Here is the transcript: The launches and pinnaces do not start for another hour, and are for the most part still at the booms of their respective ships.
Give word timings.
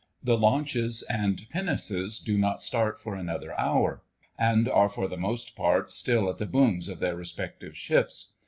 The 0.23 0.35
launches 0.35 1.03
and 1.11 1.45
pinnaces 1.51 2.19
do 2.19 2.35
not 2.35 2.59
start 2.59 2.97
for 2.97 3.13
another 3.13 3.53
hour, 3.59 4.01
and 4.35 4.67
are 4.67 4.89
for 4.89 5.07
the 5.07 5.15
most 5.15 5.55
part 5.55 5.91
still 5.91 6.27
at 6.27 6.39
the 6.39 6.47
booms 6.47 6.89
of 6.89 6.97
their 6.99 7.15
respective 7.15 7.77
ships. 7.77 8.31